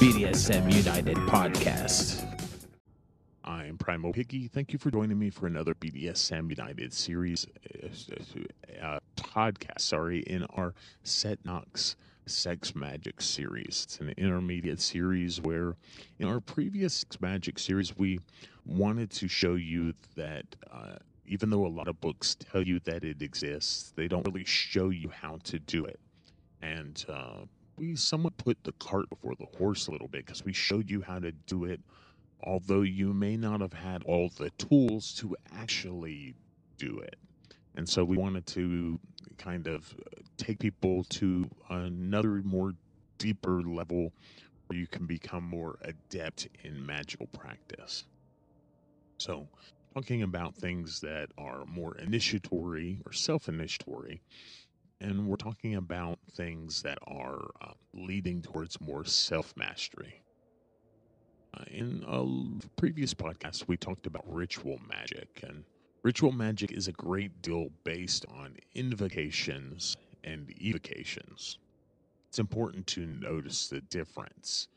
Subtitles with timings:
[0.00, 2.26] BDSM United podcast.
[3.44, 4.48] I'm Primal Piggy.
[4.48, 7.46] Thank you for joining me for another BDSM United series
[7.82, 9.80] uh, uh, podcast.
[9.80, 11.94] Sorry, in our Set Knox
[12.26, 13.84] Sex Magic series.
[13.86, 15.76] It's an intermediate series where,
[16.18, 18.18] in our previous Sex Magic series, we
[18.66, 20.44] wanted to show you that.
[20.70, 24.44] Uh, even though a lot of books tell you that it exists, they don't really
[24.44, 25.98] show you how to do it.
[26.60, 30.52] And uh, we somewhat put the cart before the horse a little bit because we
[30.52, 31.80] showed you how to do it,
[32.42, 36.34] although you may not have had all the tools to actually
[36.78, 37.16] do it.
[37.76, 39.00] And so we wanted to
[39.38, 42.72] kind of uh, take people to another more
[43.18, 44.12] deeper level
[44.66, 48.04] where you can become more adept in magical practice.
[49.18, 49.48] So,
[49.94, 54.22] talking about things that are more initiatory or self initiatory,
[55.04, 60.22] and we're talking about things that are uh, leading towards more self mastery.
[61.52, 65.64] Uh, in a previous podcast, we talked about ritual magic, and
[66.02, 71.58] ritual magic is a great deal based on invocations and evocations.
[72.28, 74.68] It's important to notice the difference.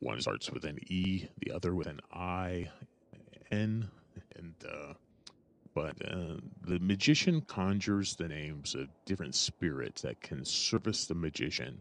[0.00, 2.68] One starts with an E, the other with an I,
[3.52, 3.88] N,
[4.36, 4.94] and uh,
[5.74, 11.80] but uh, the magician conjures the names of different spirits that can service the magician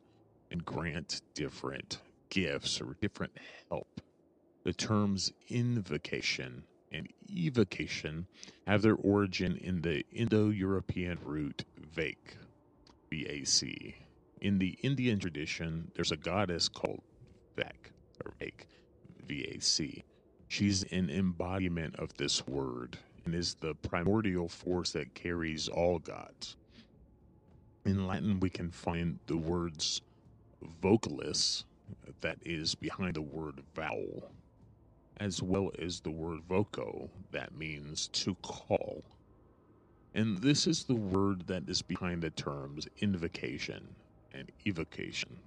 [0.52, 3.34] and grant different gifts or different
[3.70, 4.02] help.
[4.64, 8.28] The terms invocation and evocation
[8.68, 11.66] have their origin in the Indo European root
[11.96, 12.18] Vak,
[13.10, 13.96] V A C.
[14.42, 17.02] In the Indian tradition, there's a goddess called
[17.58, 17.92] Vak,
[18.24, 18.66] or Vak,
[19.28, 20.04] V A C.
[20.48, 26.56] She's an embodiment of this word and is the primordial force that carries all gods.
[27.86, 30.02] In Latin, we can find the words
[30.82, 31.64] vocalis,
[32.22, 34.32] that is behind the word vowel,
[35.18, 39.04] as well as the word voco, that means to call.
[40.14, 43.96] And this is the word that is behind the terms invocation
[44.34, 45.40] and evocation.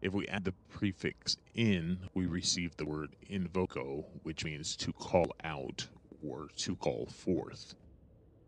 [0.00, 5.34] If we add the prefix in, we receive the word invoco, which means to call
[5.44, 5.86] out
[6.26, 7.74] or to call forth.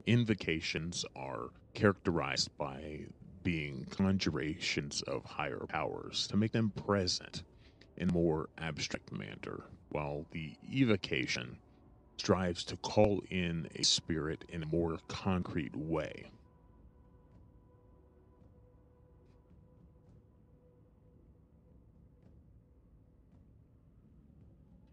[0.06, 3.00] Invocations are characterized by
[3.42, 7.42] being conjurations of higher powers to make them present
[7.96, 11.58] in a more abstract manner, while the evocation
[12.16, 16.30] strives to call in a spirit in a more concrete way.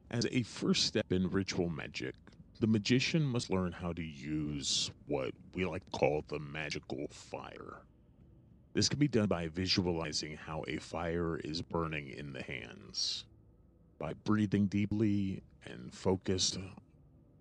[0.09, 2.15] As a first step in ritual magic,
[2.59, 7.81] the magician must learn how to use what we like to call the magical fire.
[8.73, 13.25] This can be done by visualizing how a fire is burning in the hands.
[13.99, 16.57] By breathing deeply and focused,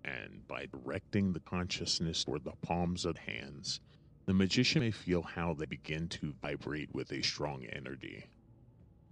[0.04, 3.80] and by directing the consciousness toward the palms of the hands,
[4.26, 8.26] the magician may feel how they begin to vibrate with a strong energy.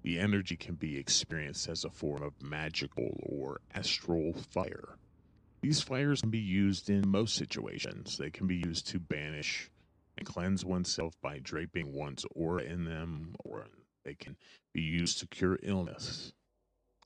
[0.03, 4.97] The energy can be experienced as a form of magical or astral fire.
[5.65, 8.19] These fires can be used in most situations.
[8.19, 9.71] They can be used to banish
[10.19, 13.65] and cleanse oneself by draping one's aura in them, or
[14.05, 14.37] they can
[14.75, 16.35] be used to cure illness.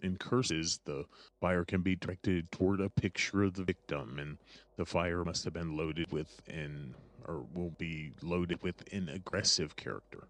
[0.03, 1.05] In curses, the
[1.41, 4.39] fire can be directed toward a picture of the victim, and
[4.77, 6.97] the fire must have been loaded with an,
[7.29, 10.27] or will be loaded with an aggressive character.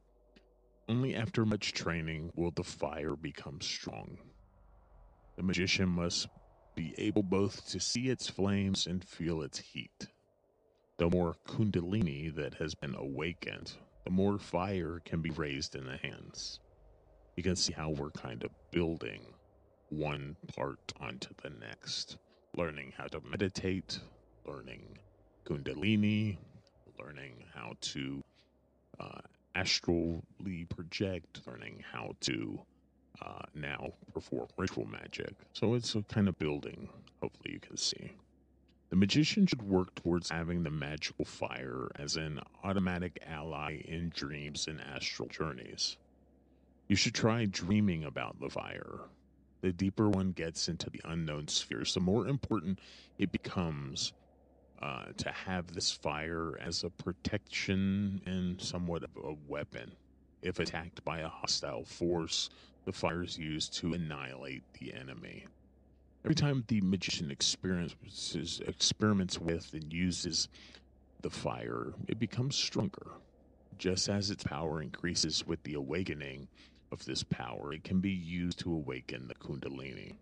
[0.87, 4.19] Only after much training will the fire become strong.
[5.37, 6.29] The magician must
[6.79, 10.07] be able both to see its flames and feel its heat.
[10.99, 13.73] The more kundalini that has been awakened,
[14.05, 16.61] the more fire can be raised in the hands.
[17.37, 19.23] You can see how we're kind of building
[19.89, 22.17] one part onto the next,
[22.57, 23.99] learning how to meditate,
[24.47, 24.99] learning
[25.45, 26.39] kundalini,
[26.97, 28.23] learning how to
[29.01, 29.21] uh,
[29.57, 32.61] astrally project, learning how to
[33.23, 35.35] uh, now perform ritual magic.
[35.53, 36.89] So it's a kind of building,
[37.21, 38.13] hopefully, you can see.
[38.91, 44.67] The magician should work towards having the magical fire as an automatic ally in dreams
[44.67, 45.99] and astral journeys.
[46.89, 49.01] You should try dreaming about the fire.
[49.61, 52.79] The deeper one gets into the unknown spheres, the more important
[53.19, 54.15] it becomes
[54.81, 59.93] uh, to have this fire as a protection and somewhat of a weapon.
[60.41, 62.49] If attacked by a hostile force,
[62.89, 65.45] the fire is used to annihilate the enemy.
[66.25, 70.49] Every time the magician experiences, experiments with and uses
[71.21, 73.09] the fire, it becomes stronger.
[73.77, 76.49] Just as its power increases with the awakening
[76.91, 80.15] of this power, it can be used to awaken the Kundalini.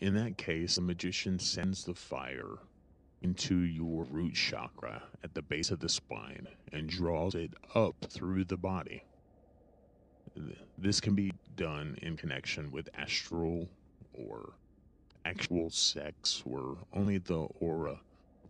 [0.00, 2.56] In that case, the magician sends the fire
[3.22, 8.42] into your root chakra at the base of the spine and draws it up through
[8.42, 9.04] the body.
[10.78, 13.68] This can be done in connection with astral
[14.12, 14.52] or
[15.24, 18.00] actual sex, where only the aura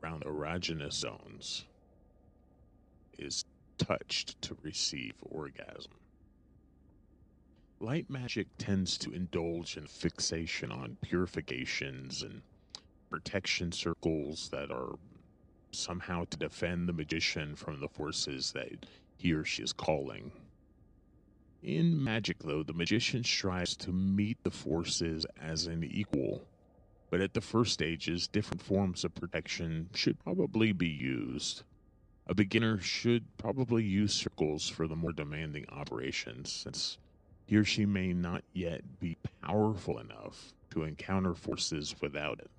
[0.02, 1.64] around erogenous zones
[3.18, 3.44] is
[3.78, 5.92] touched to receive orgasm.
[7.80, 12.42] Light magic tends to indulge in fixation on purifications and
[13.10, 14.94] protection circles that are
[15.72, 18.86] somehow to defend the magician from the forces that
[19.18, 20.32] he or she is calling.
[21.66, 26.46] In magic, though, the magician strives to meet the forces as an equal,
[27.10, 31.64] but at the first stages, different forms of protection should probably be used.
[32.28, 36.98] A beginner should probably use circles for the more demanding operations, since
[37.46, 42.50] he or she may not yet be powerful enough to encounter forces without it.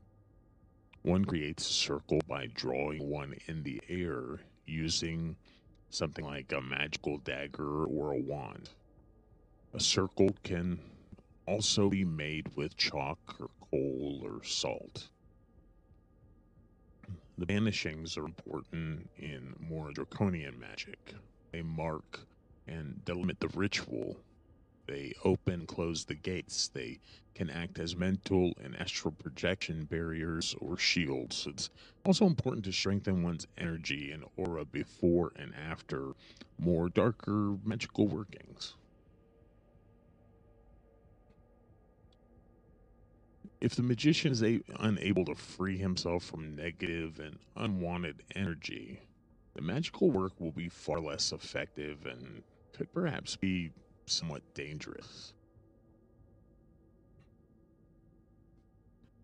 [1.03, 5.37] One creates a circle by drawing one in the air using
[5.89, 8.69] something like a magical dagger or a wand.
[9.73, 10.79] A circle can
[11.45, 15.09] also be made with chalk or coal or salt.
[17.37, 21.13] The banishings are important in more draconian magic.
[21.51, 22.21] They mark
[22.67, 24.17] and delimit the ritual
[24.87, 26.69] they open, close the gates.
[26.69, 26.99] They
[27.35, 31.45] can act as mental and astral projection barriers or shields.
[31.45, 31.69] It's
[32.05, 36.13] also important to strengthen one's energy and aura before and after
[36.57, 38.75] more darker magical workings.
[43.59, 49.01] If the magician is a- unable to free himself from negative and unwanted energy,
[49.55, 52.43] the magical work will be far less effective and
[52.73, 53.71] could perhaps be
[54.05, 55.33] somewhat dangerous.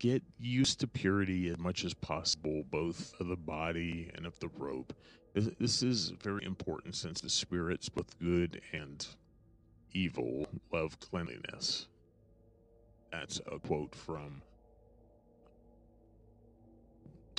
[0.00, 4.48] Get used to purity as much as possible, both of the body and of the
[4.48, 4.94] robe.
[5.34, 9.06] This is very important since the spirits, both good and
[9.92, 11.86] evil, love cleanliness.
[13.20, 14.42] That's a quote from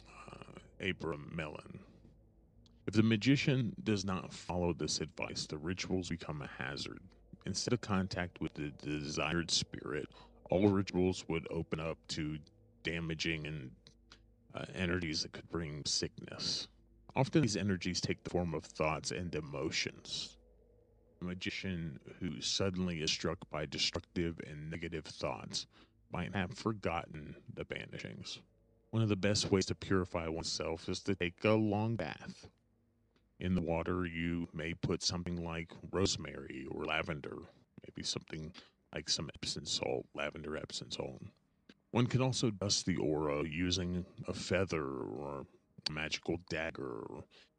[0.07, 1.79] uh, Abramelin.
[2.87, 7.01] If the magician does not follow this advice, the rituals become a hazard.
[7.45, 10.07] Instead of contact with the desired spirit,
[10.49, 12.37] all rituals would open up to
[12.83, 13.71] damaging and
[14.55, 16.69] uh, energies that could bring sickness.
[17.17, 20.34] Often these energies take the form of thoughts and emotions.
[21.21, 25.65] A magician who suddenly is struck by destructive and negative thoughts
[26.11, 28.39] might have forgotten the banishings.
[28.91, 32.47] One of the best ways to purify oneself is to take a long bath.
[33.39, 37.37] In the water, you may put something like rosemary or lavender,
[37.83, 38.53] maybe something
[38.93, 41.21] like some Epsom salt, lavender Epsom salt.
[41.91, 45.45] One can also dust the aura using a feather or
[45.89, 47.03] magical dagger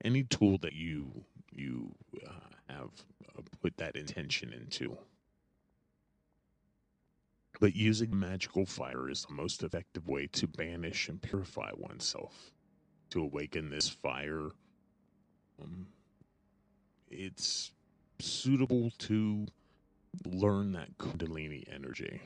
[0.05, 1.95] any tool that you you
[2.27, 2.31] uh,
[2.69, 2.91] have
[3.29, 4.97] uh, put that intention into.
[7.59, 12.53] But using magical fire is the most effective way to banish and purify oneself.
[13.11, 14.51] To awaken this fire
[15.63, 15.87] um,
[17.09, 17.73] it's
[18.19, 19.47] suitable to
[20.25, 22.21] learn that Kundalini energy.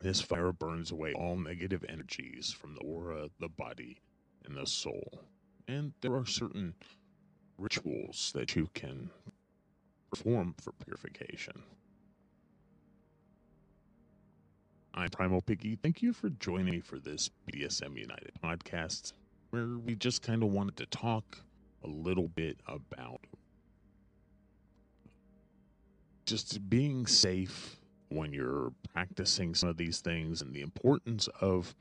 [0.00, 3.98] This fire burns away all negative energies from the aura, the body,
[4.46, 5.20] and the soul.
[5.68, 6.74] And there are certain
[7.58, 9.10] rituals that you can
[10.10, 11.62] perform for purification.
[14.94, 15.76] I'm Primal Piggy.
[15.82, 19.12] Thank you for joining me for this BDSM United podcast,
[19.50, 21.38] where we just kind of wanted to talk
[21.84, 23.20] a little bit about
[26.24, 27.76] just being safe
[28.08, 31.74] when you're practicing some of these things and the importance of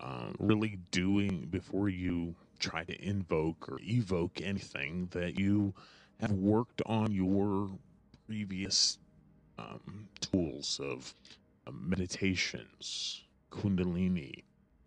[0.00, 5.72] uh, really doing before you try to invoke or evoke anything that you
[6.20, 7.68] have worked on your
[8.26, 8.98] previous
[9.58, 11.14] um, tools of
[11.66, 14.42] uh, meditations, kundalini,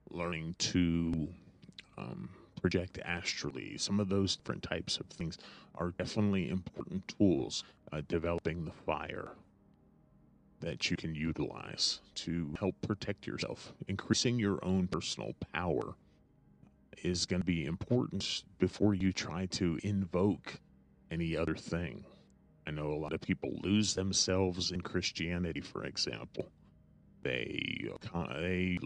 [0.10, 1.28] learning to
[1.98, 2.30] um,
[2.62, 3.78] project astrally.
[3.78, 5.38] Some of those different types of things
[5.76, 7.64] are definitely important tools.
[7.94, 9.34] Uh, developing the fire
[10.62, 13.74] that you can utilize to help protect yourself.
[13.88, 15.96] Increasing your own personal power
[17.04, 20.60] is going to be important before you try to invoke
[21.10, 22.06] any other thing.
[22.68, 26.48] I know a lot of people lose themselves in Christianity, for example.
[27.24, 28.78] They uh, they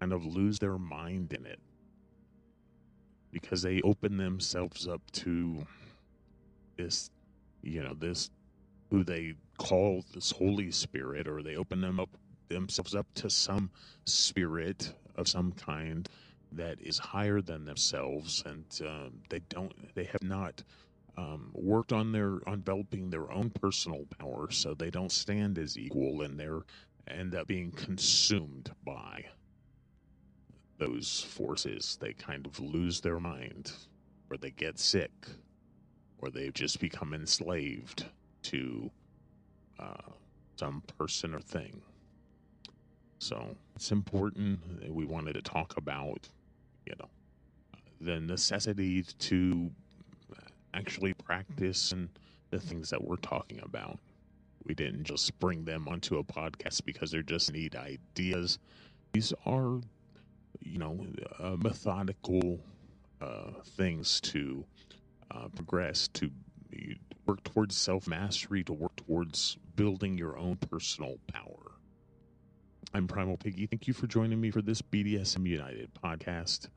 [0.00, 1.58] kind of lose their mind in it
[3.32, 5.66] because they open themselves up to
[6.76, 7.10] this,
[7.62, 8.30] you know, this
[8.90, 12.10] who they call this Holy Spirit, or they open them up
[12.48, 13.70] themselves up to some
[14.04, 16.08] spirit of some kind
[16.52, 20.62] that is higher than themselves, and uh, they don't, they have not
[21.16, 25.78] um, worked on their on developing their own personal power, so they don't stand as
[25.78, 26.60] equal, and they're
[27.08, 29.24] end up being consumed by
[30.78, 31.96] those forces.
[32.00, 33.72] They kind of lose their mind,
[34.30, 35.12] or they get sick,
[36.18, 38.04] or they just become enslaved
[38.50, 38.90] to
[39.78, 40.10] uh,
[40.56, 41.82] some person or thing.
[43.18, 46.28] So it's important we wanted to talk about,
[46.86, 47.08] you know,
[48.00, 49.70] the necessity to
[50.74, 52.08] actually practice and
[52.50, 53.98] the things that we're talking about.
[54.64, 58.58] We didn't just bring them onto a podcast because they're just neat ideas.
[59.12, 59.80] These are,
[60.60, 61.06] you know,
[61.38, 62.60] uh, methodical
[63.20, 64.64] uh, things to
[65.30, 66.30] uh, progress, to
[67.26, 71.72] work towards self mastery, to work towards building your own personal power.
[72.94, 73.66] I'm Primal Piggy.
[73.66, 76.68] Thank you for joining me for this BDSM United podcast.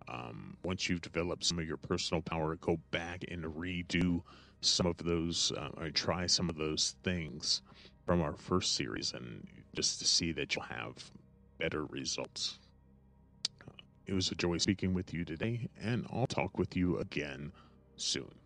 [0.08, 4.22] Um, once you've developed some of your personal power, go back and redo
[4.60, 7.62] some of those, uh, or try some of those things
[8.06, 11.10] from our first series, and just to see that you'll have
[11.58, 12.58] better results.
[13.66, 13.72] Uh,
[14.06, 17.52] it was a joy speaking with you today, and I'll talk with you again
[17.96, 18.41] soon.